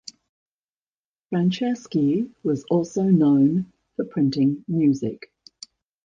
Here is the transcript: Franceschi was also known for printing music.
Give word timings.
Franceschi 1.29 2.33
was 2.41 2.63
also 2.71 3.03
known 3.03 3.71
for 3.95 4.03
printing 4.03 4.65
music. 4.67 5.31